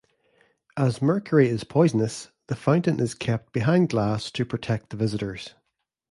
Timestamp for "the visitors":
4.89-5.53